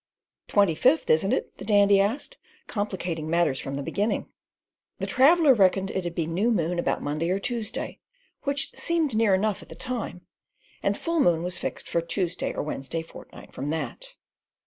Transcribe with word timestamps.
"Twenty 0.47 0.73
fifth, 0.73 1.11
isn't 1.11 1.31
it?" 1.31 1.59
the 1.59 1.63
Dandy 1.63 1.99
asked, 1.99 2.37
complicating 2.65 3.29
matters 3.29 3.59
from 3.59 3.75
the 3.75 3.83
beginning. 3.83 4.27
The 4.97 5.05
traveller 5.05 5.53
reckoned 5.53 5.91
it'd 5.91 6.15
be 6.15 6.25
new 6.25 6.49
moon 6.49 6.79
about 6.79 7.03
Monday 7.03 7.29
or 7.29 7.37
Tuesday, 7.39 7.99
which 8.41 8.71
seemed 8.75 9.15
near 9.15 9.35
enough 9.35 9.61
at 9.61 9.69
the 9.69 9.75
time; 9.75 10.25
and 10.81 10.97
full 10.97 11.19
moon 11.19 11.43
was 11.43 11.59
fixed 11.59 11.87
for 11.87 12.01
the 12.01 12.07
Tuesday 12.07 12.51
or 12.51 12.63
Wednesday 12.63 13.03
fortnight 13.03 13.53
from 13.53 13.69
that. 13.69 14.13